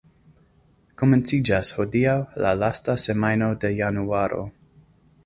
[1.01, 2.15] Komenciĝas hodiaŭ
[2.45, 4.41] la lasta semajno de januaro.